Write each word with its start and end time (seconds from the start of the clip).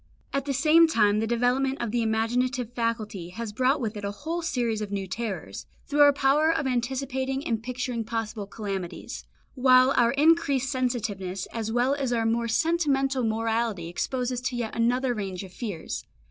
At 0.33 0.45
the 0.45 0.51
same 0.53 0.87
time 0.87 1.19
the 1.19 1.27
development 1.27 1.79
of 1.79 1.91
the 1.91 2.01
imaginative 2.01 2.73
faculty 2.73 3.29
has 3.29 3.53
brought 3.53 3.79
with 3.79 3.95
it 3.95 4.03
a 4.03 4.09
whole 4.09 4.41
series 4.41 4.81
of 4.81 4.91
new 4.91 5.05
terrors, 5.05 5.67
through 5.85 5.99
our 5.99 6.11
power 6.11 6.51
of 6.51 6.65
anticipating 6.65 7.45
and 7.45 7.61
picturing 7.61 8.03
possible 8.03 8.47
calamities; 8.47 9.25
while 9.53 9.91
our 9.95 10.13
increased 10.13 10.71
sensitiveness 10.71 11.45
as 11.53 11.71
well 11.71 11.93
as 11.93 12.11
our 12.11 12.25
more 12.25 12.47
sentimental 12.47 13.23
morality 13.23 13.89
expose 13.89 14.31
us 14.31 14.41
to 14.41 14.55
yet 14.55 14.75
another 14.75 15.13
range 15.13 15.43
of 15.43 15.53
fears. 15.53 16.03